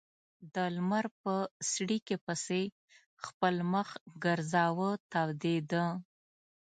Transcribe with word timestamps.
د 0.53 0.55
لمر 0.75 1.05
په 1.21 1.33
څړیکې 1.71 2.15
پسې 2.25 2.61
خپل 3.25 3.55
مخ 3.73 3.87
ګرځاوه 4.23 4.89
تودېده. 5.11 5.85